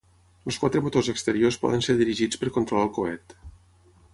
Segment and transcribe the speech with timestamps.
[0.51, 3.37] Els quatre motors exteriors poden ser dirigits per controlar el coet.